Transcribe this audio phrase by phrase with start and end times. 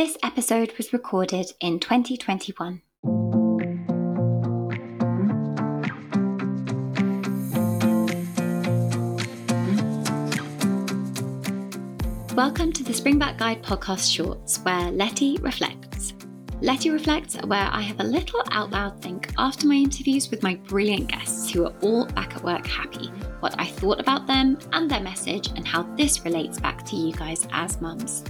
[0.00, 2.80] This episode was recorded in 2021.
[12.34, 16.14] Welcome to the Springback Guide podcast shorts, where Letty reflects.
[16.62, 20.54] Letty reflects, where I have a little out loud think after my interviews with my
[20.54, 23.08] brilliant guests who are all back at work happy,
[23.40, 27.12] what I thought about them and their message, and how this relates back to you
[27.12, 28.24] guys as mums.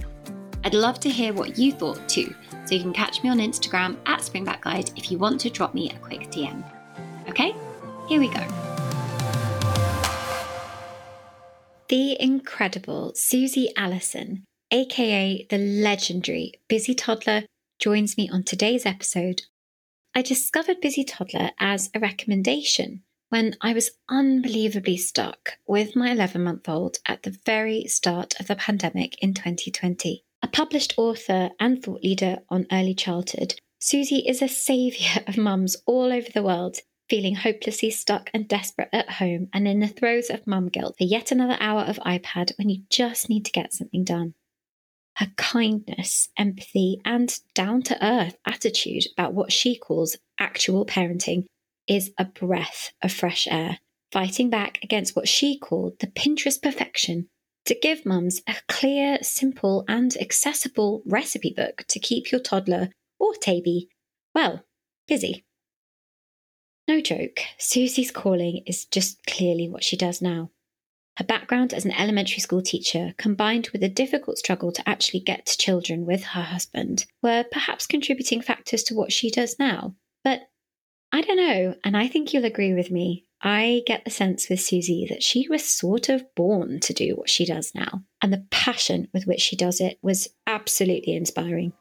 [0.63, 2.35] I'd love to hear what you thought too,
[2.65, 5.73] so you can catch me on Instagram at Springback Guide if you want to drop
[5.73, 6.63] me a quick DM.
[7.27, 7.55] Okay,
[8.07, 8.45] here we go.
[11.87, 17.43] The incredible Susie Allison, aka the legendary Busy Toddler,
[17.79, 19.41] joins me on today's episode.
[20.13, 26.43] I discovered Busy Toddler as a recommendation when I was unbelievably stuck with my 11
[26.43, 30.23] month old at the very start of the pandemic in 2020.
[30.51, 36.11] Published author and thought leader on early childhood, Susie is a saviour of mums all
[36.11, 36.77] over the world
[37.09, 41.03] feeling hopelessly stuck and desperate at home and in the throes of mum guilt for
[41.03, 44.33] yet another hour of iPad when you just need to get something done.
[45.17, 51.45] Her kindness, empathy, and down to earth attitude about what she calls actual parenting
[51.87, 53.79] is a breath of fresh air,
[54.11, 57.27] fighting back against what she called the Pinterest perfection
[57.65, 63.33] to give mums a clear, simple, and accessible recipe book to keep your toddler or
[63.35, 63.89] Taby,
[64.33, 64.65] well,
[65.07, 65.45] busy.
[66.87, 70.49] No joke, Susie's calling is just clearly what she does now.
[71.17, 75.45] Her background as an elementary school teacher, combined with a difficult struggle to actually get
[75.45, 79.95] to children with her husband, were perhaps contributing factors to what she does now.
[80.23, 80.41] But
[81.11, 83.25] I don't know, and I think you'll agree with me.
[83.43, 87.29] I get the sense with Susie that she was sort of born to do what
[87.29, 91.73] she does now, and the passion with which she does it was absolutely inspiring.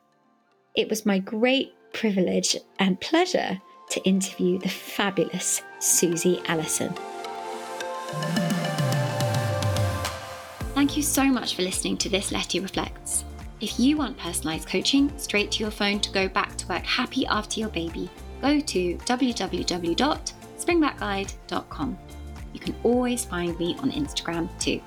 [0.75, 6.95] It was my great privilege and pleasure to interview the fabulous Susie Allison.
[10.75, 13.25] Thank you so much for listening to this Letty Reflects.
[13.61, 17.27] If you want personalised coaching straight to your phone to go back to work happy
[17.27, 18.09] after your baby,
[18.41, 18.97] go to
[20.71, 21.99] www.springbackguide.com.
[22.53, 24.81] You can always find me on Instagram too.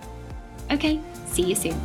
[0.72, 1.80] Okay, see you soon.